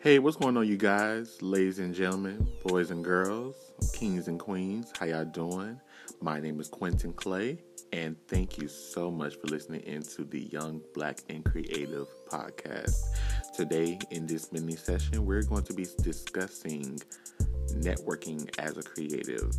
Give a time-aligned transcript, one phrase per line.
[0.00, 3.56] Hey, what's going on, you guys, ladies and gentlemen, boys and girls,
[3.92, 4.92] kings and queens?
[4.96, 5.80] How y'all doing?
[6.20, 7.58] My name is Quinton Clay,
[7.92, 12.94] and thank you so much for listening into the Young Black and Creative podcast.
[13.56, 17.00] Today, in this mini session, we're going to be discussing
[17.70, 19.52] networking as a creative.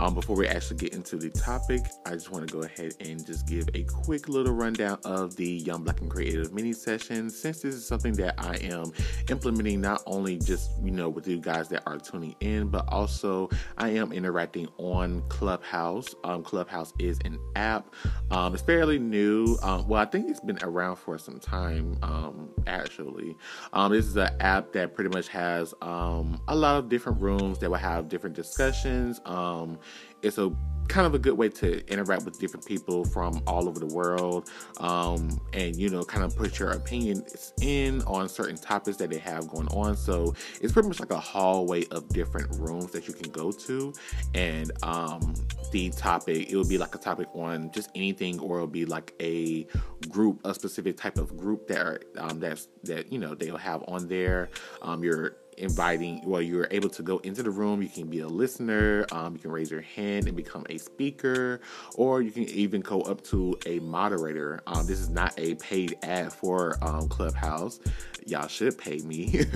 [0.00, 3.24] Um, before we actually get into the topic, I just want to go ahead and
[3.26, 7.28] just give a quick little rundown of the Young Black and Creative mini session.
[7.28, 8.92] Since this is something that I am
[9.28, 13.50] implementing not only just you know with you guys that are tuning in, but also
[13.76, 16.14] I am interacting on Clubhouse.
[16.24, 17.94] Um, Clubhouse is an app.
[18.30, 19.58] Um, it's fairly new.
[19.62, 21.98] Um, well, I think it's been around for some time.
[22.02, 23.36] Um, actually,
[23.74, 27.68] um, this is an app that pretty much has a lot of different rooms that
[27.68, 29.20] will have different discussions.
[29.26, 29.78] Um,
[30.22, 30.52] it's a
[30.90, 34.50] kind of a good way to interact with different people from all over the world
[34.78, 39.18] um, and you know kind of put your opinions in on certain topics that they
[39.18, 39.96] have going on.
[39.96, 43.94] So it's pretty much like a hallway of different rooms that you can go to
[44.34, 45.32] and um,
[45.70, 49.14] the topic it will be like a topic on just anything or it'll be like
[49.20, 49.68] a
[50.08, 53.84] group a specific type of group that are, um, that's that you know they'll have
[53.86, 54.50] on there
[54.82, 58.28] um, your inviting well you're able to go into the room you can be a
[58.28, 61.60] listener um, you can raise your hand and become a speaker
[61.96, 64.62] or you can even go up to a moderator.
[64.66, 67.80] Um, this is not a paid ad for um, clubhouse.
[68.26, 69.44] Y'all should pay me.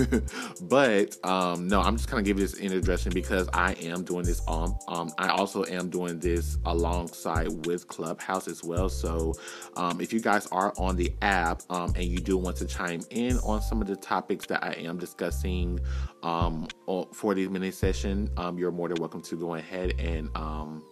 [0.63, 4.41] But um, no i'm just kind of giving this introduction because i am doing this
[4.47, 8.89] on um, i also am doing this alongside with clubhouse as well.
[8.89, 9.35] So
[9.77, 13.39] um, if you guys are on the app and you do want to chime in
[13.39, 15.79] on some of the topics that i am discussing
[16.23, 16.69] um,
[17.13, 20.83] for the mini session, um, you're more than welcome to go ahead and, um,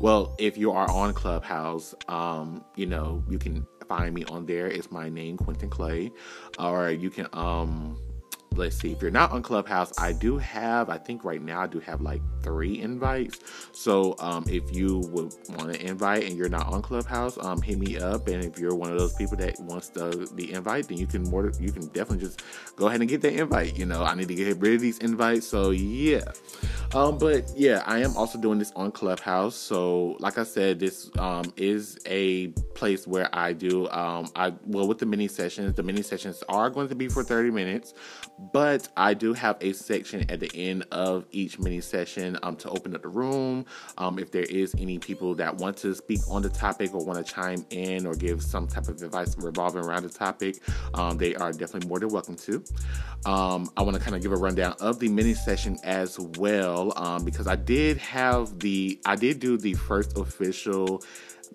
[0.00, 4.66] well, if you are on Clubhouse, um, you know, you can find me on there.
[4.66, 6.12] It's my name, Quinton Clay,
[6.58, 7.98] or you can, um,
[8.54, 11.66] let's see if you're not on clubhouse i do have i think right now i
[11.66, 13.40] do have like three invites.
[13.72, 17.76] So um, if you would want to invite and you're not on clubhouse um, hit
[17.76, 18.28] me up.
[18.28, 21.24] And if you're one of those people that wants the the invite then you can
[21.24, 22.42] more you can definitely just
[22.76, 23.76] go ahead and get that invite.
[23.76, 25.46] You know i need to get rid of these invites.
[25.46, 26.24] So yeah.
[26.94, 29.56] Um, but yeah i am also doing this on clubhouse.
[29.56, 34.86] So like i said this um, is a place where i do um, i well
[34.86, 37.94] with the mini sessions the mini sessions are going to be for 30 minutes
[38.38, 42.70] but I do have a section at the end of each mini session um, to
[42.70, 43.64] open up the room.
[43.98, 47.24] Um, if there is any people that want to speak on the topic or want
[47.24, 50.56] to chime in or give some type of advice revolving around the topic,
[50.94, 52.62] um, they are definitely more than welcome to.
[53.24, 56.92] Um, I want to kind of give a rundown of the mini session as well
[56.96, 61.02] um, because I did have the, I did do the first official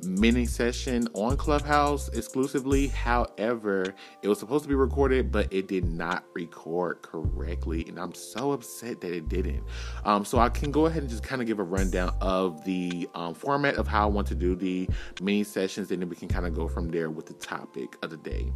[0.03, 2.87] mini session on Clubhouse exclusively.
[2.87, 8.13] However, it was supposed to be recorded, but it did not record correctly, and I'm
[8.13, 9.63] so upset that it didn't.
[10.05, 13.09] Um, so I can go ahead and just kind of give a rundown of the
[13.15, 14.89] um, format of how I want to do the
[15.21, 18.09] mini sessions, and then we can kind of go from there with the topic of
[18.09, 18.51] the day.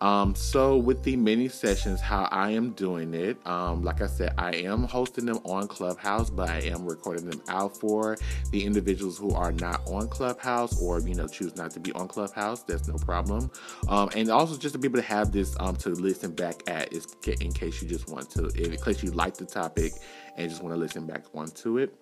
[0.00, 4.34] Um, so with the mini sessions, how I am doing it, um, like I said,
[4.38, 8.16] I am hosting them on Clubhouse, but I am recording them out for
[8.50, 12.08] the individuals who are not on Clubhouse or you know choose not to be on
[12.08, 12.62] Clubhouse.
[12.62, 13.50] That's no problem.
[13.88, 16.92] Um, and also just to be able to have this um, to listen back at
[16.92, 17.06] is
[17.40, 19.94] in case you just want to, in case you like the topic
[20.36, 21.94] and just want to listen back onto it.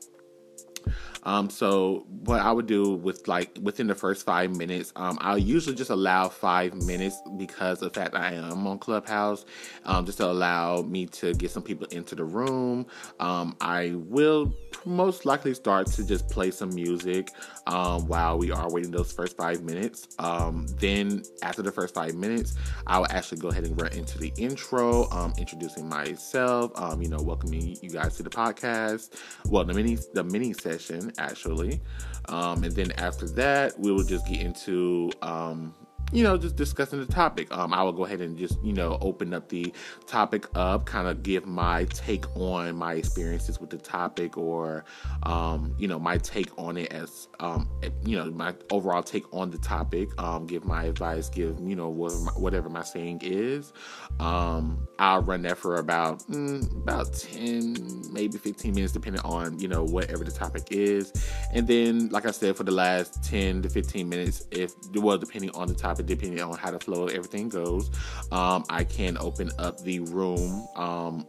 [1.25, 5.39] Um, so what I would do with like within the first five minutes, um, I'll
[5.39, 9.45] usually just allow five minutes because of the fact that I am on Clubhouse,
[9.85, 12.87] um, just to allow me to get some people into the room.
[13.21, 14.53] Um, I will
[14.85, 17.31] most likely start to just play some music
[17.67, 20.09] um, while we are waiting those first five minutes.
[20.19, 22.57] Um, then after the first five minutes,
[22.87, 27.77] I will actually go ahead and run into the intro, introducing myself, you know, welcoming
[27.81, 29.11] you guys to the podcast.
[29.47, 30.72] Well, the mini the mini session
[31.19, 31.81] actually.
[32.29, 35.75] Um, and then after that, we will just get into um,
[36.13, 37.51] you know, just discussing the topic.
[37.57, 39.73] Um, I will go ahead and just, you know, open up the
[40.07, 44.85] topic up, kind of give my take on my experiences with the topic or,
[45.23, 47.69] um, you know, my take on it as, um,
[48.05, 51.89] you know, my overall take on the topic, um, give my advice, give, you know,
[51.89, 53.73] whatever my, whatever my saying is.
[54.21, 59.69] Um, I'll run that for about, mm, about 10, maybe 15 minutes, depending on, you
[59.69, 61.11] know, whatever the topic is.
[61.53, 65.51] And then, like I said, for the last 10 to 15 minutes, if, well, depending
[65.53, 67.91] on the topic, depending on how the flow of everything goes.
[68.31, 71.27] Um, I can open up the room um,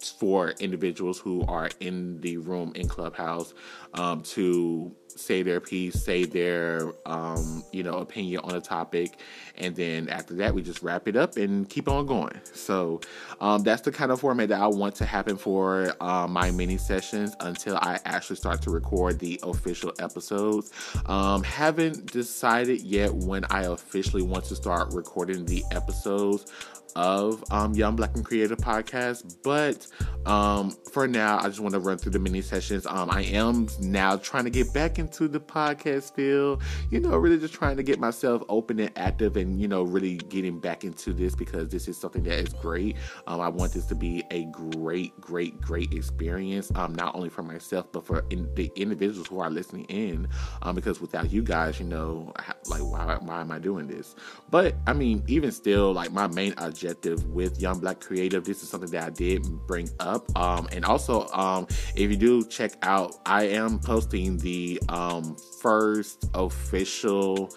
[0.00, 3.54] for individuals who are in the room in Clubhouse
[3.94, 9.18] um, to say their piece, say their um, you know opinion on a topic,
[9.56, 12.38] and then after that we just wrap it up and keep on going.
[12.52, 13.00] So
[13.40, 16.76] um, that's the kind of format that I want to happen for uh, my mini
[16.76, 20.70] sessions until I actually start to record the official episodes.
[21.06, 26.52] Um, haven't decided yet when I officially want to start recording the episodes
[26.96, 29.36] of um, Young Black and Creative Podcast.
[29.44, 29.86] But
[30.26, 32.86] um, for now, I just want to run through the mini sessions.
[32.86, 37.38] Um, I am now trying to get back into the podcast field, you know, really
[37.38, 41.12] just trying to get myself open and active and, you know, really getting back into
[41.12, 42.96] this because this is something that is great.
[43.26, 47.42] Um, I want this to be a great, great, great experience, um, not only for
[47.42, 50.28] myself, but for in, the individuals who are listening in.
[50.62, 52.32] Um, because without you guys, you know,
[52.68, 54.14] like, why, why am I doing this?
[54.50, 58.44] But I mean, even still, like, my main objective objective with Young Black Creative.
[58.44, 60.24] This is something that I did bring up.
[60.38, 61.66] Um, and also, um,
[61.96, 67.50] if you do check out, I am posting the um, first official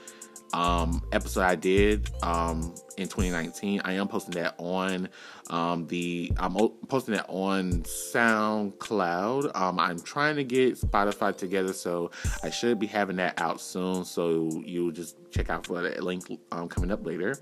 [0.53, 3.81] um, episode I did um, in 2019.
[3.85, 5.09] I am posting that on
[5.51, 6.55] um, the I'm
[6.87, 9.55] posting that on SoundCloud.
[9.55, 12.09] Um, I'm trying to get Spotify together, so
[12.43, 14.05] I should be having that out soon.
[14.05, 17.37] So you'll just check out for that link um, coming up later.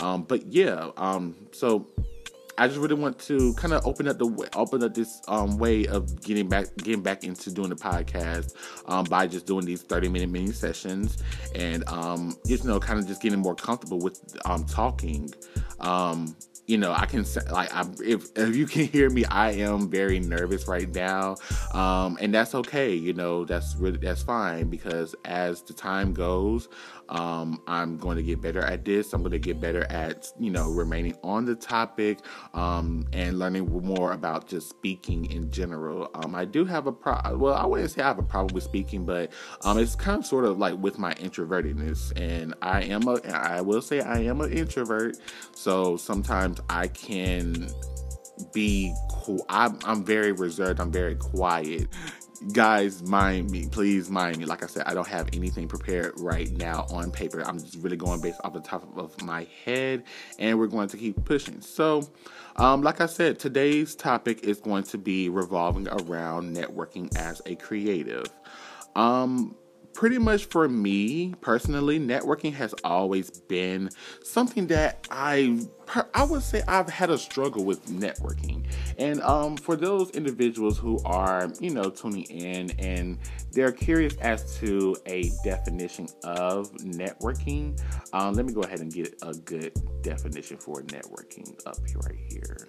[0.00, 1.86] Um, but yeah, um, so
[2.58, 5.58] I just really want to kind of open up the way, open up this um,
[5.58, 8.54] way of getting back getting back into doing the podcast
[8.86, 11.22] um, by just doing these 30 minute mini sessions
[11.54, 15.32] and um, just you know kind of just getting more comfortable with um, talking
[15.80, 16.34] um,
[16.68, 19.90] you know, I can say like I, if if you can hear me, I am
[19.90, 21.36] very nervous right now,
[21.72, 22.94] um, and that's okay.
[22.94, 26.68] You know, that's really that's fine because as the time goes,
[27.08, 29.12] um, I'm going to get better at this.
[29.12, 32.18] I'm going to get better at you know remaining on the topic
[32.54, 36.10] um, and learning more about just speaking in general.
[36.14, 37.18] Um, I do have a pro.
[37.36, 39.32] Well, I wouldn't say I have a problem with speaking, but
[39.64, 43.20] um, it's kind of sort of like with my introvertedness, and I am a.
[43.28, 45.16] I will say I am an introvert,
[45.54, 47.68] so sometimes I can
[48.52, 49.44] be cool.
[49.48, 50.80] I'm, I'm very reserved.
[50.80, 51.88] I'm very quiet.
[52.52, 53.66] Guys, mind me.
[53.66, 54.44] Please mind me.
[54.44, 57.42] Like I said, I don't have anything prepared right now on paper.
[57.44, 60.04] I'm just really going based off the top of my head,
[60.38, 61.60] and we're going to keep pushing.
[61.60, 62.08] So,
[62.54, 67.56] um, like I said, today's topic is going to be revolving around networking as a
[67.56, 68.26] creative.
[68.94, 69.56] Um,
[69.98, 73.90] pretty much for me personally, networking has always been
[74.22, 75.58] something that I
[76.14, 78.64] I would say I've had a struggle with networking.
[78.96, 83.18] And um, for those individuals who are, you know, tuning in and
[83.50, 87.80] they're curious as to a definition of networking,
[88.12, 89.72] um, let me go ahead and get a good
[90.02, 92.68] definition for networking up right here.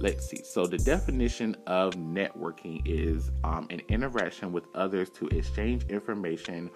[0.00, 0.42] Let's see.
[0.44, 6.70] So, the definition of networking is um, an interaction with others to exchange information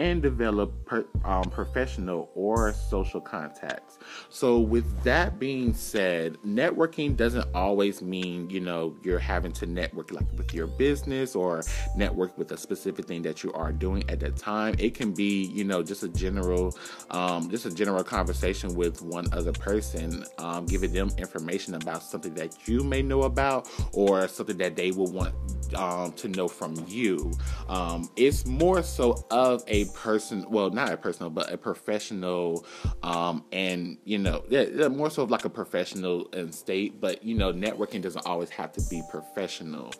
[0.00, 3.98] and develop per, um, professional or social contacts.
[4.30, 10.10] So, with that being said, networking doesn't always mean you know you're having to network
[10.10, 11.62] like with your business or
[11.96, 14.74] network with a specific thing that you are doing at that time.
[14.78, 16.76] It can be you know just a general,
[17.10, 22.32] um, just a general conversation with one other person, um, giving them information about something
[22.34, 25.34] that you may know about or something that they will want
[25.74, 27.32] um, to know from you.
[27.68, 32.66] Um, it's more so of a person, well, not a personal, but a professional,
[33.02, 37.00] um, and you know, yeah, more so of like a professional in state.
[37.00, 39.92] But you know, networking doesn't always have to be professional.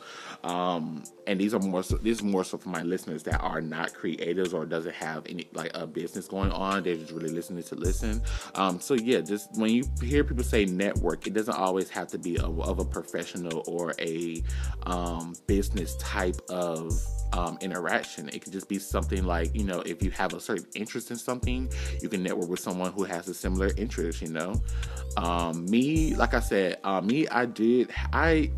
[0.42, 3.60] Um, and these are more so, these are more so for my listeners that are
[3.60, 6.82] not creators or doesn't have any like a business going on.
[6.82, 8.20] They're just really listening to listen.
[8.56, 12.18] Um, so yeah, just when you hear people say network, it doesn't always have to
[12.18, 14.42] be of, of a professional or a
[14.86, 16.92] um, business type of
[17.32, 18.28] um, interaction.
[18.30, 21.16] It could just be something like, you know, if you have a certain interest in
[21.16, 21.70] something,
[22.02, 24.60] you can network with someone who has a similar interest, you know.
[25.16, 28.50] Um, me, like I said, uh, me, I did, I,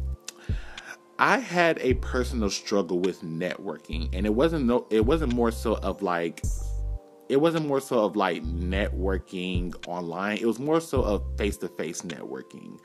[1.23, 5.77] I had a personal struggle with networking, and it wasn't no, it wasn't more so
[5.77, 6.43] of like
[7.29, 10.39] it wasn't more so of like networking online.
[10.39, 12.81] It was more so of face-to-face networking.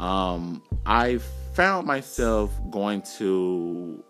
[0.00, 1.18] Um, i
[1.54, 4.02] found myself going to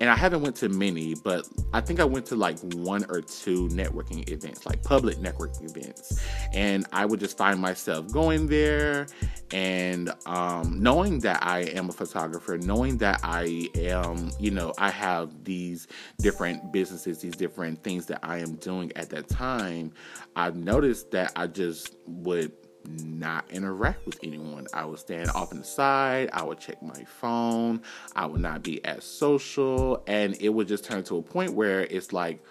[0.00, 3.20] and I haven't went to many, but I think I went to like one or
[3.20, 6.20] two networking events, like public networking events,
[6.52, 9.06] and I would just find myself going there
[9.50, 14.90] and um, knowing that I am a photographer, knowing that I am, you know, I
[14.90, 15.88] have these
[16.18, 19.92] different businesses, these different things that I am doing at that time.
[20.36, 22.52] I've noticed that I just would
[22.88, 24.66] not interact with anyone.
[24.72, 27.82] I would stand off in the side, I would check my phone,
[28.16, 31.80] I would not be as social, and it would just turn to a point where
[31.80, 32.42] it's like,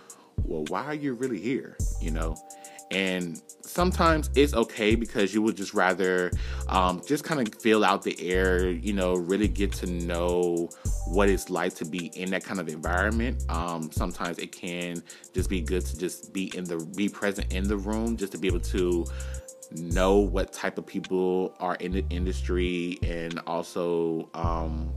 [0.46, 1.78] well, why are you really here?
[2.02, 2.38] You know?
[2.90, 6.32] And sometimes it's okay because you would just rather
[6.70, 10.70] um, just kind of feel out the air, you know, really get to know
[11.08, 13.44] what it's like to be in that kind of environment.
[13.50, 15.04] Um, sometimes it can
[15.34, 18.38] just be good to just be in the be present in the room, just to
[18.38, 19.06] be able to
[19.72, 24.92] know what type of people are in the industry and also um,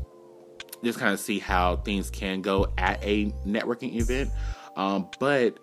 [0.83, 4.31] just kind of see how things can go at a networking event.
[4.77, 5.59] Um, but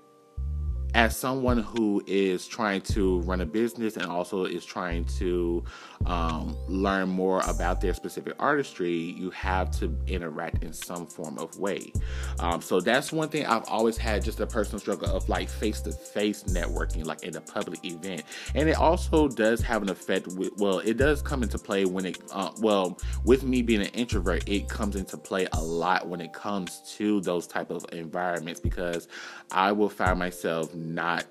[0.98, 5.64] as someone who is trying to run a business and also is trying to
[6.08, 11.56] um, learn more about their specific artistry, you have to interact in some form of
[11.60, 11.94] way.
[12.40, 15.82] Um, so that's one thing I've always had just a personal struggle of like face
[15.82, 18.24] to face networking, like in a public event.
[18.56, 22.08] And it also does have an effect with, well, it does come into play when
[22.08, 26.22] it, uh, well, with me being an introvert, it comes into play a lot when
[26.22, 29.08] it comes to those type of environments because
[29.52, 31.26] I will find myself not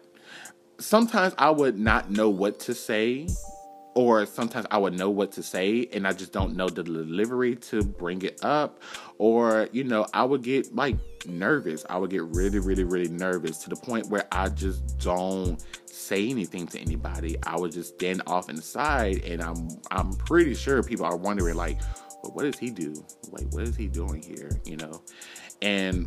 [0.79, 3.29] sometimes I would not know what to say
[3.95, 7.57] or sometimes I would know what to say and I just don't know the delivery
[7.57, 8.83] to bring it up.
[9.17, 10.97] Or, you know, I would get like
[11.27, 11.87] nervous.
[11.89, 16.29] I would get really, really, really nervous to the point where I just don't say
[16.29, 17.37] anything to anybody.
[17.43, 21.17] I would just stand off in the side and I'm I'm pretty sure people are
[21.17, 21.81] wondering like,
[22.23, 23.03] well, what does he do?
[23.31, 24.51] Like what is he doing here?
[24.67, 25.03] You know?
[25.63, 26.07] And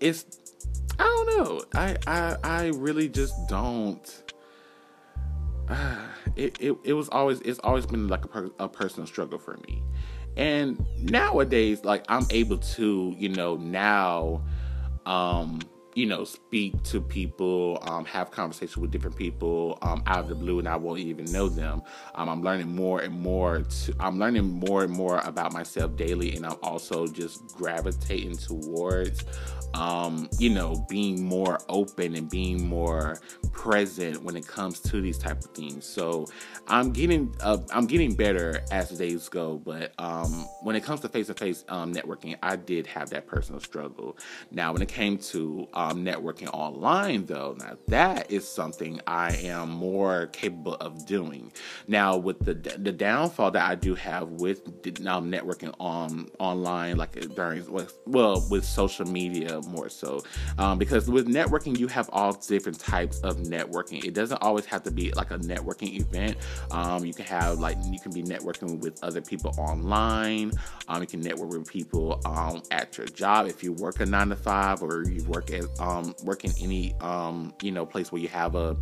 [0.00, 0.45] it's
[0.98, 1.64] I don't know.
[1.74, 4.26] I I I really just don't
[6.36, 9.58] it, it, it was always it's always been like a, per, a personal struggle for
[9.68, 9.82] me
[10.36, 14.42] and nowadays like i'm able to you know now
[15.06, 15.58] um
[15.96, 20.34] you know speak to people um have conversations with different people um out of the
[20.34, 21.82] blue and i won't even know them
[22.16, 26.36] um i'm learning more and more to i'm learning more and more about myself daily
[26.36, 29.24] and i'm also just gravitating towards
[29.74, 33.20] um, you know, being more open and being more
[33.52, 35.84] present when it comes to these type of things.
[35.84, 36.26] So
[36.66, 39.60] I'm getting uh, I'm getting better as the days go.
[39.64, 43.60] But um, when it comes to face to face networking, I did have that personal
[43.60, 44.16] struggle.
[44.50, 49.70] Now, when it came to um, networking online, though, now that is something I am
[49.70, 51.52] more capable of doing.
[51.86, 54.62] Now, with the the downfall that I do have with
[55.00, 57.64] now networking on online, like during
[58.06, 60.22] well with social media more so
[60.58, 64.04] um, because with networking you have all different types of networking.
[64.04, 66.36] It doesn't always have to be like a networking event.
[66.70, 70.52] Um, you can have like you can be networking with other people online.
[70.88, 74.28] Um, you can network with people um, at your job if you work a nine
[74.28, 78.20] to five or you work at um, work in any um, you know place where
[78.20, 78.76] you have a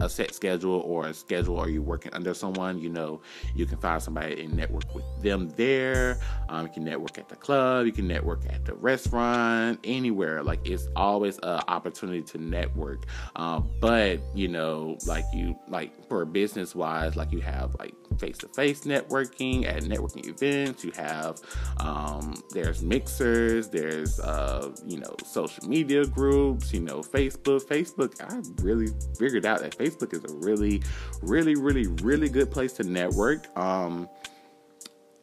[0.00, 3.20] a set schedule or a schedule or you're working under someone, you know,
[3.54, 6.18] you can find somebody and network with them there.
[6.48, 10.42] Um, you can network at the club, you can network at the restaurant, anywhere.
[10.42, 13.06] Like it's always an opportunity to network.
[13.36, 18.38] Um, but you know, like you like for business wise, like you have like face
[18.38, 20.84] to face networking at networking events.
[20.84, 21.40] You have
[21.78, 27.64] um, there's mixers, there's uh, you know social media groups, you know Facebook.
[27.68, 28.88] Facebook, I really
[29.18, 30.82] figured out that Facebook is a really,
[31.22, 33.46] really, really, really good place to network.
[33.56, 34.08] Um,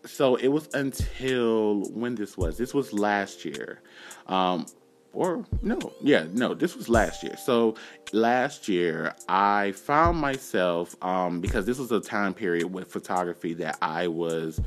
[0.05, 2.57] so it was until when this was.
[2.57, 3.81] This was last year.
[4.27, 4.65] Um,
[5.15, 7.37] or no, yeah, no, this was last year.
[7.37, 7.75] So
[8.11, 13.77] last year, I found myself um, because this was a time period with photography that
[13.81, 14.59] I was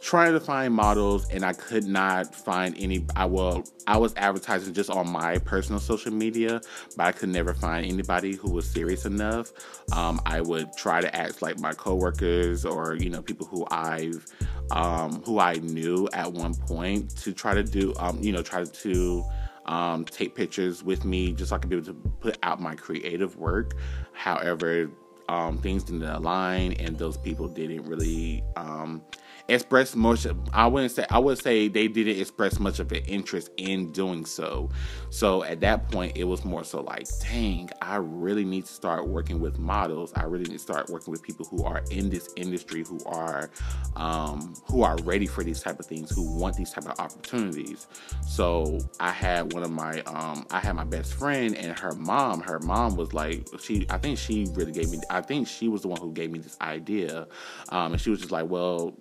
[0.00, 4.72] trying to find models and I could not find any I will I was advertising
[4.72, 6.60] just on my personal social media
[6.96, 9.50] but I could never find anybody who was serious enough
[9.92, 14.24] um, I would try to ask like my coworkers or you know people who I've
[14.70, 18.64] um, who I knew at one point to try to do um, you know try
[18.64, 19.24] to
[19.68, 22.74] um, take pictures with me just so I could be able to put out my
[22.74, 23.74] creative work.
[24.12, 24.90] However,
[25.28, 29.02] um, things didn't align, and those people didn't really um,
[29.48, 30.26] express much.
[30.52, 34.26] I wouldn't say I would say they didn't express much of an interest in doing
[34.26, 34.68] so.
[35.10, 39.08] So at that point, it was more so like, dang, I really need to start
[39.08, 40.12] working with models.
[40.14, 43.50] I really need to start working with people who are in this industry, who are
[43.96, 47.86] um, who are ready for these type of things, who want these type of opportunities.
[48.26, 52.40] So I had one of my um, I had my best friend and her mom.
[52.40, 55.00] Her mom was like, she I think she really gave me.
[55.08, 57.26] I think she was the one who gave me this idea,
[57.70, 58.94] um, and she was just like, well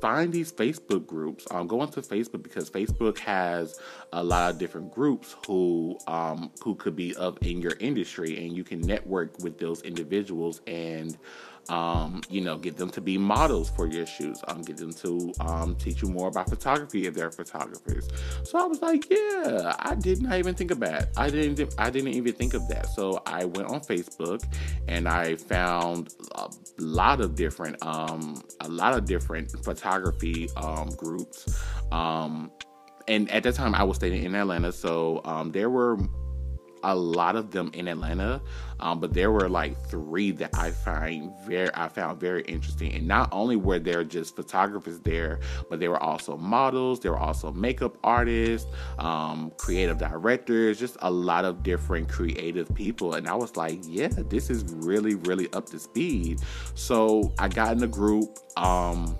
[0.00, 1.46] find these Facebook groups.
[1.50, 3.78] Um, go onto Facebook because Facebook has
[4.12, 8.56] a lot of different groups who um, who could be of in your industry, and
[8.56, 11.16] you can network with those individuals and
[11.68, 14.42] um, you know, get them to be models for your shoots.
[14.48, 18.08] Um, get them to um, teach you more about photography if they're photographers.
[18.44, 21.10] So I was like, yeah, I did not even think of that.
[21.16, 21.74] I didn't.
[21.78, 22.88] I didn't even think of that.
[22.88, 24.42] So I went on Facebook
[24.88, 26.48] and I found a
[26.78, 31.62] lot of different, um, a lot of different photography um, groups.
[31.92, 32.50] Um,
[33.08, 35.98] and at that time, I was staying in Atlanta, so um, there were
[36.82, 38.40] a lot of them in Atlanta,
[38.80, 42.92] um, but there were like three that I find very I found very interesting.
[42.94, 47.18] And not only were there just photographers there, but there were also models, there were
[47.18, 48.68] also makeup artists,
[48.98, 53.14] um, creative directors, just a lot of different creative people.
[53.14, 56.40] And I was like, yeah, this is really really up to speed.
[56.74, 58.38] So I got in a group.
[58.56, 59.18] Um,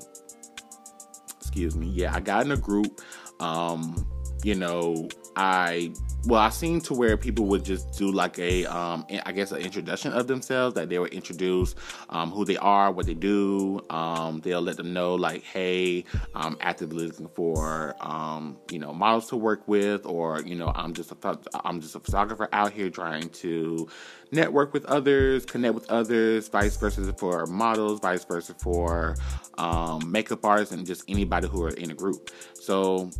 [1.38, 1.88] excuse me.
[1.88, 3.00] Yeah, I got in a group.
[3.40, 4.07] Um,
[4.45, 5.93] you know, I
[6.26, 9.62] well, I seen to where people would just do like a, um, I guess, an
[9.62, 10.74] introduction of themselves.
[10.74, 11.74] That they would introduce
[12.10, 13.80] um, who they are, what they do.
[13.90, 19.28] Um, they'll let them know, like, hey, I'm actively looking for, um, you know, models
[19.28, 22.90] to work with, or you know, I'm just a, I'm just a photographer out here
[22.90, 23.88] trying to
[24.32, 29.16] network with others, connect with others, vice versa for models, vice versa for
[29.58, 32.30] um, makeup artists, and just anybody who are in a group.
[32.54, 33.10] So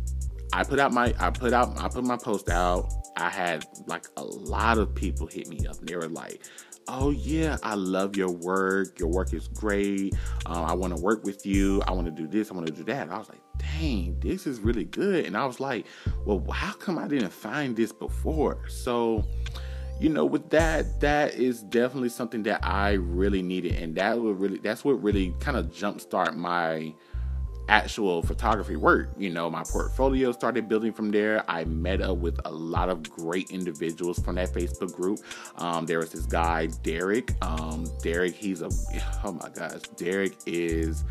[0.53, 2.91] I put out my I put out I put my post out.
[3.17, 5.79] I had like a lot of people hit me up.
[5.79, 6.43] And they were like,
[6.87, 8.99] "Oh yeah, I love your work.
[8.99, 10.13] Your work is great.
[10.45, 11.81] Um, I want to work with you.
[11.83, 12.51] I want to do this.
[12.51, 15.37] I want to do that." And I was like, "Dang, this is really good." And
[15.37, 15.85] I was like,
[16.25, 19.25] "Well, how come I didn't find this before?" So
[20.01, 24.39] you know with that that is definitely something that i really needed and that would
[24.39, 26.91] really that's what really kind of jumpstart my
[27.71, 29.09] actual photography work.
[29.17, 31.43] You know, my portfolio started building from there.
[31.49, 35.19] I met up with a lot of great individuals from that Facebook group.
[35.55, 37.31] Um, there was this guy, Derek.
[37.41, 38.69] Um, Derek, he's a,
[39.23, 41.05] oh my gosh, Derek is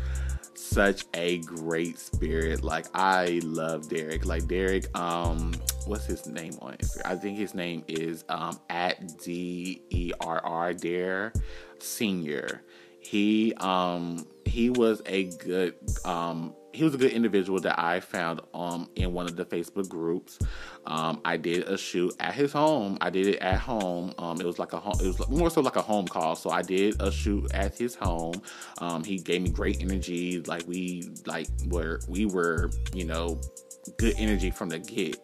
[0.53, 2.63] such a great spirit.
[2.63, 4.27] Like I love Derek.
[4.27, 5.55] Like Derek, um,
[5.87, 7.05] what's his name on Instagram?
[7.05, 11.33] I think his name is um at D E R R Dare
[11.79, 12.61] Senior
[13.01, 18.41] he um he was a good um he was a good individual that I found
[18.53, 20.39] um in one of the Facebook groups.
[20.85, 22.97] Um, I did a shoot at his home.
[23.01, 24.13] I did it at home.
[24.17, 24.95] Um, it was like a home.
[25.01, 26.35] It was more so like a home call.
[26.35, 28.41] So I did a shoot at his home.
[28.79, 30.41] Um, he gave me great energy.
[30.41, 33.39] Like we like were we were you know
[33.97, 35.17] good energy from the get.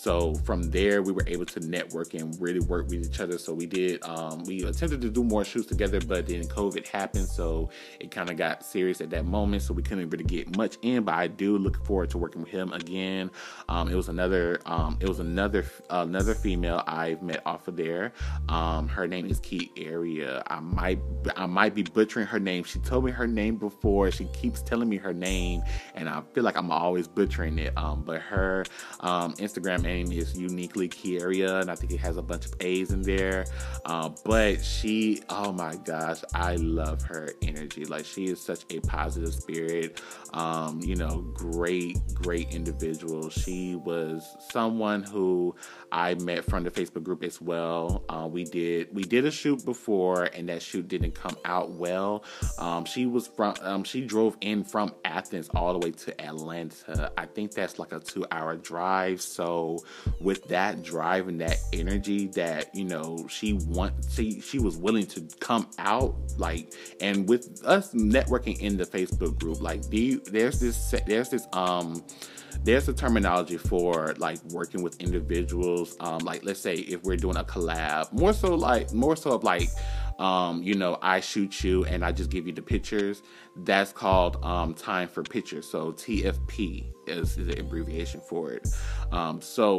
[0.00, 3.36] So from there, we were able to network and really work with each other.
[3.36, 7.28] So we did, um, we attempted to do more shoots together, but then COVID happened,
[7.28, 7.68] so
[8.00, 9.60] it kind of got serious at that moment.
[9.60, 11.04] So we couldn't really get much in.
[11.04, 13.30] But I do look forward to working with him again.
[13.68, 17.76] Um, it was another, um, it was another, uh, another female I've met off of
[17.76, 18.14] there.
[18.48, 20.42] Um, her name is Key Area.
[20.46, 20.98] I might,
[21.36, 22.64] I might be butchering her name.
[22.64, 24.10] She told me her name before.
[24.10, 25.62] She keeps telling me her name,
[25.94, 27.76] and I feel like I'm always butchering it.
[27.76, 28.64] Um, but her
[29.00, 33.02] um, Instagram is uniquely Kieria, and I think it has a bunch of A's in
[33.02, 33.46] there.
[33.84, 37.84] Uh, but she, oh my gosh, I love her energy.
[37.84, 40.00] Like she is such a positive spirit.
[40.32, 43.30] Um, you know, great, great individual.
[43.30, 45.54] She was someone who
[45.92, 48.04] I met from the Facebook group as well.
[48.08, 52.24] Uh, we did we did a shoot before, and that shoot didn't come out well.
[52.58, 57.12] Um, she was from um, she drove in from Athens all the way to Atlanta.
[57.16, 59.20] I think that's like a two hour drive.
[59.20, 59.84] So
[60.20, 65.06] with that drive and that energy that you know she want she she was willing
[65.06, 70.60] to come out like and with us networking in the Facebook group like the, there's
[70.60, 72.04] this there's this um
[72.62, 77.36] there's a terminology for like working with individuals um like let's say if we're doing
[77.36, 79.68] a collab more so like more so of like
[80.20, 83.22] um, you know, I shoot you and I just give you the pictures.
[83.56, 85.66] That's called um, time for pictures.
[85.66, 88.68] So TFP is, is the abbreviation for it.
[89.12, 89.78] Um, so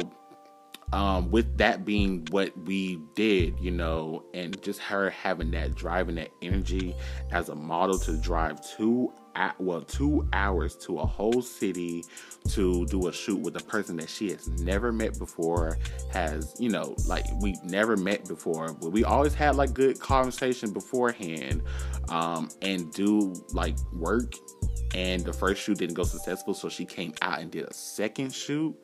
[0.92, 6.16] um, with that being what we did, you know, and just her having that driving
[6.16, 6.94] that energy
[7.30, 9.08] as a model to drive at
[9.58, 12.04] well two hours to a whole city
[12.48, 15.78] to do a shoot with a person that she has never met before
[16.12, 20.72] has you know like we never met before but we always had like good conversation
[20.72, 21.62] beforehand
[22.08, 24.34] um and do like work.
[24.94, 28.32] And the first shoot didn't go successful so she came out and did a second
[28.34, 28.76] shoot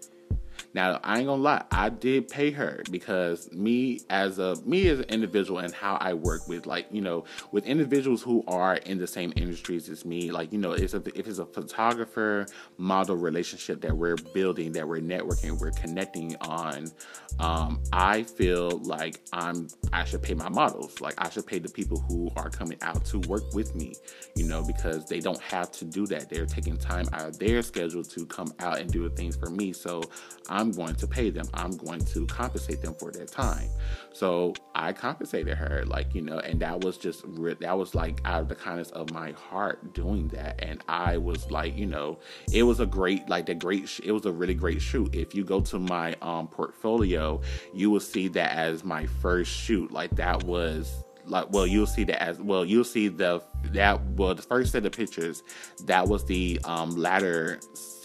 [0.75, 5.01] Now I ain't gonna lie, I did pay her because me as a me as
[5.01, 8.99] an individual and how I work with like you know with individuals who are in
[8.99, 13.17] the same industries as me, like you know it's a, if it's a photographer model
[13.17, 16.91] relationship that we're building, that we're networking, we're connecting on,
[17.39, 21.69] um, I feel like I'm I should pay my models, like I should pay the
[21.69, 23.95] people who are coming out to work with me,
[24.35, 26.29] you know, because they don't have to do that.
[26.29, 29.51] They're taking time out of their schedule to come out and do the things for
[29.51, 29.73] me.
[29.73, 30.03] So
[30.49, 31.47] I'm going to pay them.
[31.55, 33.69] I'm going to compensate them for their time.
[34.13, 37.25] So I compensated her, like, you know, and that was just,
[37.61, 40.63] that was like out of the kindness of my heart doing that.
[40.63, 42.19] And I was like, you know,
[42.53, 45.15] it was a great, like, the great, it was a really great shoot.
[45.15, 47.41] If you go to my um, portfolio,
[47.73, 49.93] you will see that as my first shoot.
[49.93, 54.35] Like, that was like well you'll see that as well you'll see the that well
[54.35, 55.43] the first set of pictures
[55.85, 57.61] that was the um latter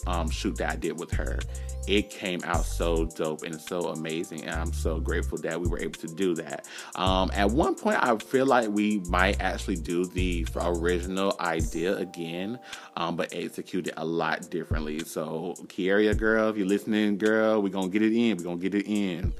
[0.08, 1.40] um shoot that I did with her.
[1.86, 5.80] It came out so dope and so amazing and i'm so grateful that we were
[5.80, 6.66] able to do that.
[6.96, 12.60] Um, at one point i feel like we might actually do the original idea again
[12.96, 15.00] um, but execute it a lot differently.
[15.00, 18.76] So Kiaria girl if you're listening girl we're gonna get it in we're gonna get
[18.76, 19.34] it in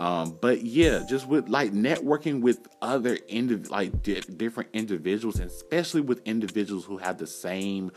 [0.00, 5.50] um, but yeah, just with like networking with other indiv- like di- different individuals, and
[5.50, 7.92] especially with individuals who have the same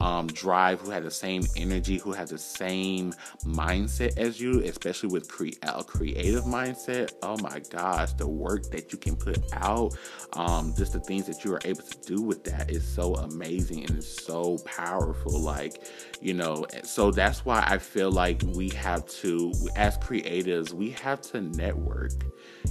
[0.00, 5.08] um, drive, who had the same energy, who had the same mindset as you, especially
[5.08, 7.12] with cre- a creative mindset.
[7.22, 9.96] Oh my gosh, the work that you can put out,
[10.34, 13.84] um, just the things that you are able to do with that is so amazing
[13.84, 15.38] and it's so powerful.
[15.40, 15.84] Like,
[16.20, 21.20] you know, so that's why I feel like we have to, as creatives, we have
[21.22, 22.12] to network.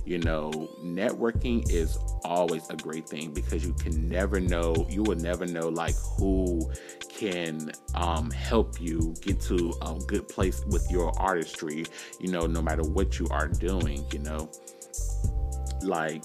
[0.06, 0.52] You know,
[0.84, 5.70] networking is always a great thing because you can never know, you will never know
[5.70, 6.70] like who
[7.18, 11.86] can um, help you get to a good place with your artistry,
[12.20, 14.50] you know, no matter what you are doing, you know.
[15.82, 16.24] Like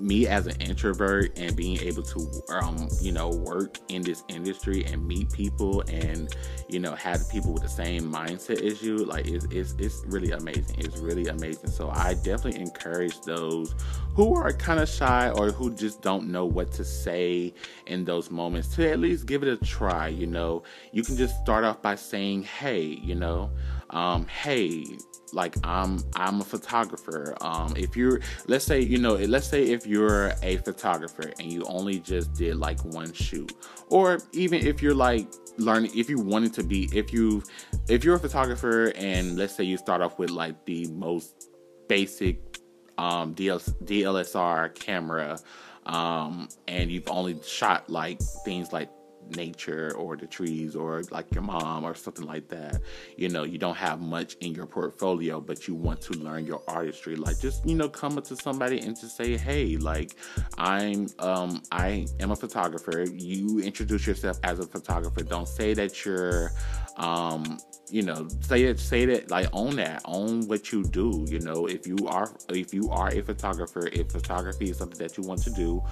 [0.00, 4.84] me as an introvert and being able to um you know work in this industry
[4.84, 6.34] and meet people and
[6.68, 10.32] you know have people with the same mindset as you like it's it's, it's really
[10.32, 10.76] amazing.
[10.78, 11.70] It's really amazing.
[11.70, 13.74] So i definitely encourage those
[14.14, 17.54] who are kind of shy or who just don't know what to say
[17.86, 20.62] in those moments to at least give it a try you know?
[20.92, 23.50] You can just start off by saying hey you know
[23.90, 24.84] um, hey
[25.32, 27.36] like I'm I'm a photographer.
[27.40, 31.64] Um, if you're let's say you know let's say if you're a photographer and you
[31.64, 33.52] only just did like one shoot,
[33.88, 37.42] or even if you're like learning if you wanted to be if you
[37.88, 41.50] if you're a photographer and let's say you start off with like the most
[41.88, 42.60] basic
[42.96, 45.38] um, DL, DLSR camera
[45.86, 48.90] um, and you've only shot like things like
[49.36, 52.80] nature or the trees or like your mom or something like that.
[53.16, 56.62] You know, you don't have much in your portfolio, but you want to learn your
[56.68, 57.16] artistry.
[57.16, 60.16] Like just, you know, come up to somebody and just say, hey, like
[60.56, 63.04] I'm um I am a photographer.
[63.04, 65.22] You introduce yourself as a photographer.
[65.22, 66.52] Don't say that you're
[66.96, 67.58] um
[67.90, 71.66] you know say it say that like own that own what you do you know
[71.66, 75.42] if you are if you are a photographer if photography is something that you want
[75.42, 75.82] to do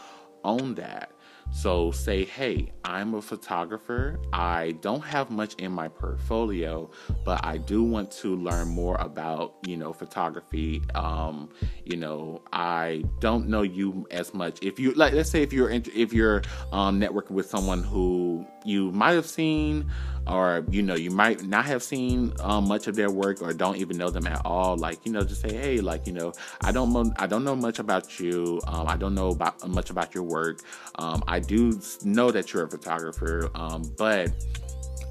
[0.45, 1.13] own that
[1.53, 4.19] so say, hey, I'm a photographer.
[4.33, 6.91] I don't have much in my portfolio,
[7.25, 10.83] but I do want to learn more about, you know, photography.
[10.95, 11.49] Um,
[11.85, 14.59] you know, I don't know you as much.
[14.63, 18.93] If you like, let's say if you're if you're um, networking with someone who you
[18.93, 19.91] might have seen
[20.27, 23.77] or you know you might not have seen um, much of their work or don't
[23.77, 24.77] even know them at all.
[24.77, 27.79] Like you know just say hey like you know i don't i don't know much
[27.79, 28.61] about you.
[28.67, 30.61] Um, i don't know about much about your work.
[30.97, 34.31] Um, i do know that you're a photographer um, but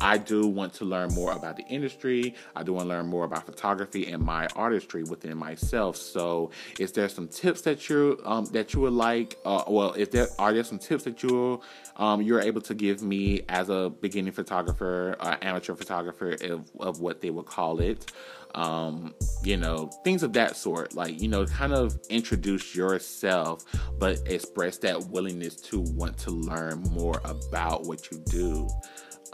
[0.02, 2.36] I do want to learn more about the industry.
[2.56, 5.98] I do want to learn more about photography and my artistry within myself.
[5.98, 9.38] So, is there some tips that you um, that you would like?
[9.46, 11.62] Uh, well, is there are there some tips that you
[11.98, 17.00] um, you're able to give me as a beginning photographer, uh, amateur photographer, of, of
[17.00, 18.12] what they would call it.
[18.54, 20.96] Um, you know, things of that sort.
[20.96, 23.66] Like, you know, kind of introduce yourself,
[24.00, 28.70] but express that willingness to want to learn more about what you do.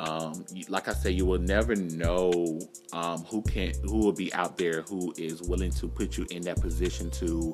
[0.01, 2.59] Um, like I say, you will never know
[2.91, 6.41] um, who can who will be out there who is willing to put you in
[6.43, 7.53] that position to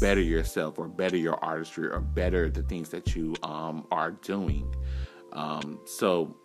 [0.00, 4.72] better yourself or better your artistry or better the things that you um, are doing.
[5.32, 6.36] Um, so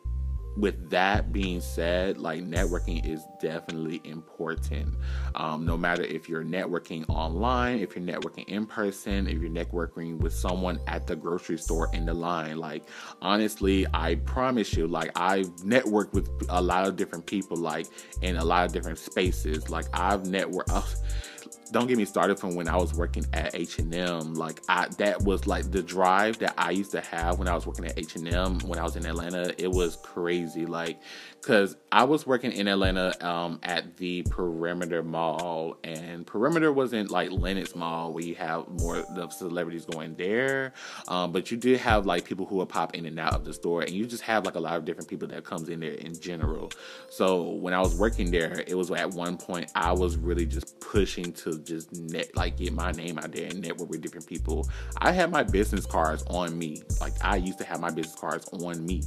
[0.57, 4.95] with that being said, like networking is definitely important.
[5.35, 10.17] Um, no matter if you're networking online, if you're networking in person, if you're networking
[10.19, 12.57] with someone at the grocery store in the line.
[12.57, 12.83] Like,
[13.21, 17.87] honestly, I promise you, like, I've networked with a lot of different people, like,
[18.21, 19.69] in a lot of different spaces.
[19.69, 20.97] Like, I've networked.
[21.71, 24.33] Don't get me started from when I was working at H&M.
[24.35, 27.65] Like I that was like the drive that I used to have when I was
[27.65, 29.53] working at H&M when I was in Atlanta.
[29.61, 30.99] It was crazy like
[31.43, 37.29] cuz I was working in Atlanta um, at the Perimeter Mall and Perimeter wasn't like
[37.31, 40.73] Lenox Mall where you have more of the celebrities going there.
[41.07, 43.53] Um, but you did have like people who would pop in and out of the
[43.53, 45.91] store and you just have like a lot of different people that comes in there
[45.91, 46.71] in general.
[47.09, 50.79] So when I was working there, it was at one point I was really just
[50.79, 54.67] pushing to just net like get my name out there and network with different people.
[54.97, 56.81] I had my business cards on me.
[56.99, 59.03] Like I used to have my business cards on me.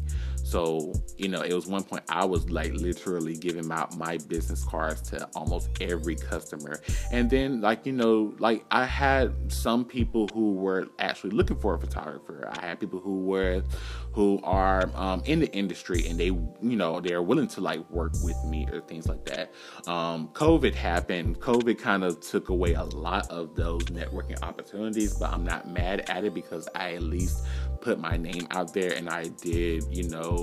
[0.47, 4.63] So, you know, it was one point I was like literally giving out my business
[4.63, 6.81] cards to almost every customer.
[7.11, 11.75] And then, like, you know, like I had some people who were actually looking for
[11.75, 12.49] a photographer.
[12.53, 13.65] I had people who were,
[14.13, 18.13] who are um, in the industry and they, you know, they're willing to like work
[18.23, 19.53] with me or things like that.
[19.89, 21.41] Um, COVID happened.
[21.41, 26.09] COVID kind of took away a lot of those networking opportunities, but I'm not mad
[26.09, 27.45] at it because I at least
[27.81, 30.36] put my name out there and I did, you know,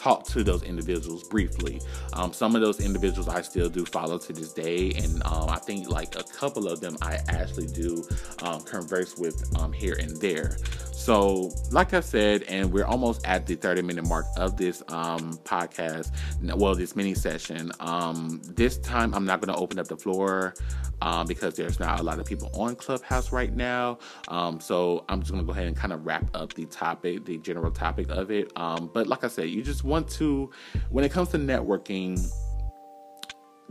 [0.00, 1.80] talk to those individuals briefly.
[2.14, 5.58] Um, some of those individuals I still do follow to this day, and um, I
[5.58, 8.02] think like a couple of them I actually do
[8.42, 10.56] um, converse with um, here and there.
[11.00, 15.38] So, like I said, and we're almost at the 30 minute mark of this um,
[15.44, 17.72] podcast, well, this mini session.
[17.80, 20.52] Um, this time, I'm not going to open up the floor
[21.00, 23.98] um, because there's not a lot of people on Clubhouse right now.
[24.28, 27.24] Um, so, I'm just going to go ahead and kind of wrap up the topic,
[27.24, 28.52] the general topic of it.
[28.56, 30.50] Um, but, like I said, you just want to,
[30.90, 32.22] when it comes to networking,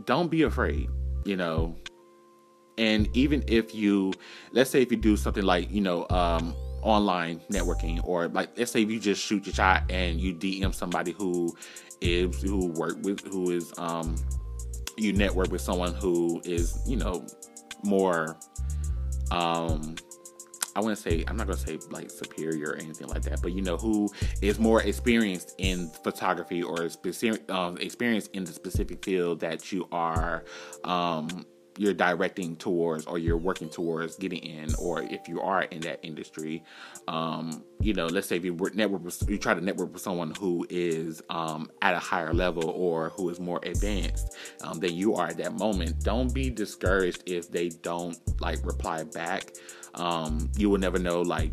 [0.04, 0.88] don't be afraid,
[1.24, 1.76] you know.
[2.76, 4.14] And even if you,
[4.50, 8.72] let's say, if you do something like, you know, um, online networking or like let's
[8.72, 11.54] say if you just shoot your shot and you DM somebody who
[12.00, 14.16] is who work with who is um
[14.96, 17.24] you network with someone who is you know
[17.82, 18.36] more
[19.30, 19.96] um
[20.76, 23.62] I to say I'm not gonna say like superior or anything like that, but you
[23.62, 24.08] know who
[24.40, 29.88] is more experienced in photography or specific um, experienced in the specific field that you
[29.92, 30.44] are
[30.84, 31.44] um,
[31.80, 35.98] you're directing towards or you're working towards getting in or if you are in that
[36.02, 36.62] industry
[37.08, 40.34] um, you know let's say if you network with, you try to network with someone
[40.38, 45.14] who is um, at a higher level or who is more advanced um, than you
[45.14, 49.52] are at that moment don't be discouraged if they don't like reply back.
[49.94, 51.52] Um, you will never know like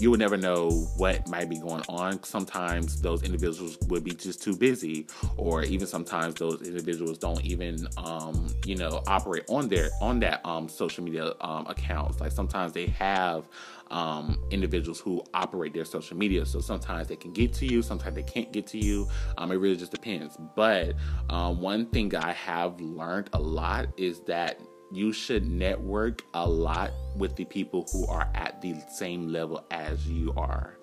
[0.00, 2.22] you would never know what might be going on.
[2.22, 7.86] Sometimes those individuals would be just too busy, or even sometimes those individuals don't even,
[7.98, 12.20] um, you know, operate on their on that um, social media um, accounts.
[12.20, 13.46] Like sometimes they have
[13.90, 16.46] um, individuals who operate their social media.
[16.46, 19.08] So sometimes they can get to you, sometimes they can't get to you.
[19.36, 20.38] Um, it really just depends.
[20.56, 20.94] But
[21.28, 24.60] um, one thing I have learned a lot is that
[24.92, 30.06] you should network a lot with the people who are at the same level as
[30.08, 30.76] you are.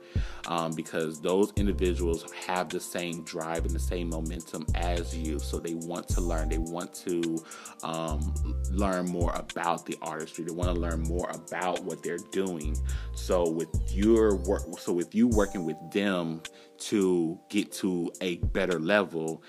[0.48, 5.38] Um, because those individuals have the same drive and the same momentum as you.
[5.38, 6.48] So they want to learn.
[6.48, 7.44] They want to
[7.84, 8.34] um,
[8.72, 10.46] learn more about the artistry.
[10.46, 12.78] They want to learn more about what they're doing.
[13.14, 16.42] So with your work, so with you working with them
[16.80, 19.44] to get to a better level,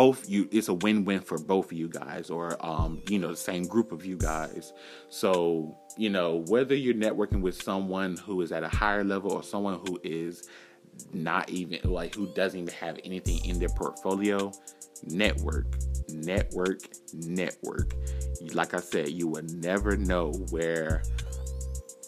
[0.00, 3.36] both you it's a win-win for both of you guys or um, you know the
[3.36, 4.72] same group of you guys.
[5.10, 9.42] So you know whether you're networking with someone who is at a higher level or
[9.42, 10.48] someone who is
[11.12, 14.50] not even like who doesn't even have anything in their portfolio
[15.04, 15.66] network
[16.08, 16.80] network
[17.12, 17.92] network.
[18.54, 21.02] Like i said you will never know where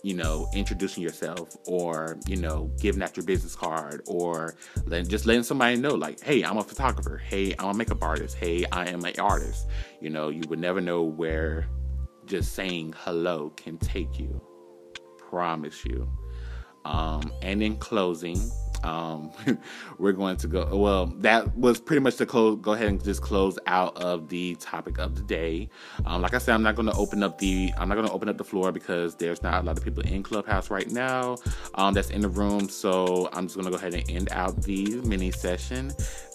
[0.03, 5.27] you know, introducing yourself or, you know, giving out your business card or letting, just
[5.27, 7.19] letting somebody know, like, hey, I'm a photographer.
[7.19, 8.37] Hey, I'm a makeup artist.
[8.37, 9.69] Hey, I am an artist.
[10.01, 11.69] You know, you would never know where
[12.27, 14.41] just saying hello can take you.
[15.19, 16.09] Promise you.
[16.85, 18.51] Um, and in closing,
[18.85, 19.31] um,
[19.99, 20.77] we're going to go.
[20.77, 22.59] Well, that was pretty much the close.
[22.61, 25.69] Go ahead and just close out of the topic of the day.
[26.07, 27.73] Um, like I said, I'm not going to open up the.
[27.79, 30.03] I'm not going to open up the floor because there's not a lot of people
[30.05, 31.37] in Clubhouse right now.
[31.75, 32.69] Um, that's in the room.
[32.69, 35.93] So I'm just going to go ahead and end out the mini session.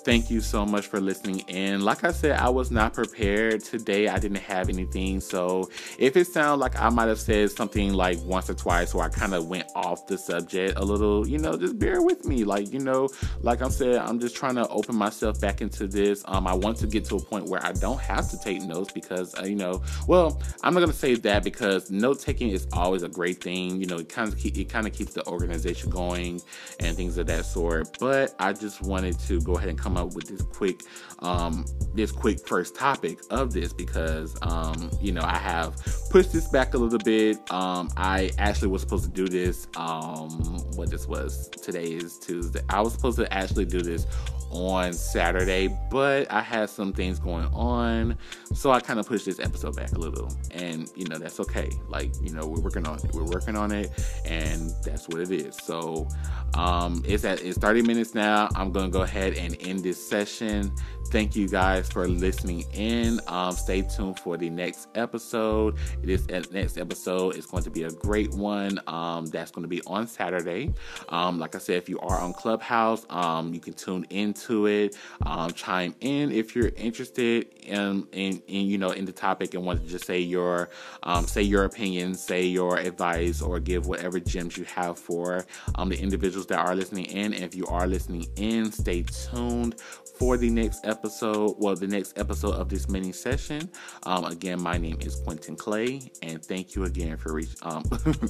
[0.07, 1.81] Thank you so much for listening in.
[1.81, 4.07] Like I said, I was not prepared today.
[4.07, 5.19] I didn't have anything.
[5.19, 9.03] So if it sounds like I might have said something like once or twice where
[9.03, 12.45] I kind of went off the subject a little, you know, just bear with me.
[12.45, 13.09] Like, you know,
[13.41, 16.23] like I said, I'm just trying to open myself back into this.
[16.25, 18.93] Um, I want to get to a point where I don't have to take notes
[18.93, 22.65] because, uh, you know, well, I'm not going to say that because note taking is
[22.71, 23.81] always a great thing.
[23.81, 26.41] You know, it kind of keep, it kind of keeps the organization going
[26.79, 27.97] and things of that sort.
[27.99, 30.83] But I just wanted to go ahead and come up with this quick
[31.19, 35.75] um, this quick first topic of this because um, you know I have
[36.09, 37.37] pushed this back a little bit.
[37.51, 39.67] Um, I actually was supposed to do this.
[39.75, 40.29] Um,
[40.75, 42.61] what this was today is Tuesday.
[42.69, 44.07] I was supposed to actually do this
[44.49, 48.17] on Saturday, but I had some things going on,
[48.53, 51.69] so I kind of pushed this episode back a little, and you know that's okay.
[51.89, 53.91] Like you know we're working on it, we're working on it,
[54.25, 55.57] and that's what it is.
[55.57, 56.07] So
[56.53, 58.49] um, it's at it's 30 minutes now.
[58.55, 60.71] I'm gonna go ahead and end this session.
[61.09, 63.19] Thank you guys for listening in.
[63.27, 65.75] Um, stay tuned for the next episode.
[66.03, 68.79] This next episode is going to be a great one.
[68.87, 70.73] Um, that's going to be on Saturday.
[71.09, 74.97] Um, like I said, if you are on Clubhouse, um, you can tune into it.
[75.25, 79.65] Um, chime in if you're interested in, in, in, you know in the topic and
[79.65, 80.69] want to just say your
[81.03, 85.45] um, say your opinion, say your advice, or give whatever gems you have for
[85.87, 87.33] the individuals that are listening in.
[87.33, 89.79] And if you are listening in, stay tuned
[90.17, 93.69] for the next episode, well, the next episode of this mini session.
[94.03, 97.55] Um, again, my name is Quinton Clay, and thank you again for reaching.
[97.61, 97.83] Um,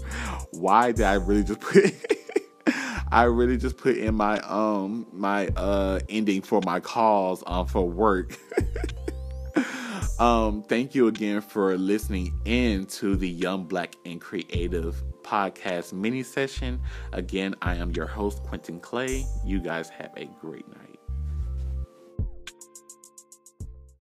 [0.51, 1.93] why did I really just put?
[3.12, 7.88] I really just put in my um my uh ending for my calls um for
[7.88, 8.38] work.
[10.19, 16.23] um, thank you again for listening in to the Young Black and Creative podcast mini
[16.23, 16.80] session.
[17.13, 19.25] Again, I am your host, Quinton Clay.
[19.45, 20.87] You guys have a great night.